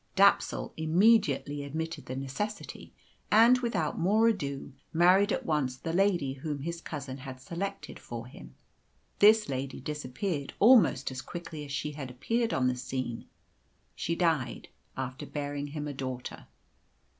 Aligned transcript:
Dapsul 0.15 0.73
immediately 0.77 1.61
admitted 1.63 2.07
the 2.07 2.15
necessity, 2.15 2.91
and, 3.29 3.59
without 3.59 3.99
more 3.99 4.27
ado, 4.29 4.73
married 4.91 5.31
at 5.31 5.45
once 5.45 5.77
the 5.77 5.93
lady 5.93 6.33
whom 6.33 6.61
his 6.63 6.81
cousin 6.81 7.19
had 7.19 7.39
selected 7.39 7.99
for 7.99 8.25
him. 8.25 8.55
This 9.19 9.47
lady 9.47 9.79
disappeared 9.79 10.53
almost 10.57 11.11
as 11.11 11.21
quickly 11.21 11.63
as 11.65 11.71
she 11.71 11.91
had 11.91 12.09
appeared 12.09 12.51
on 12.51 12.65
the 12.65 12.75
scene. 12.75 13.25
She 13.95 14.15
died, 14.15 14.69
after 14.97 15.27
bearing 15.27 15.67
him 15.67 15.87
a 15.87 15.93
daughter. 15.93 16.47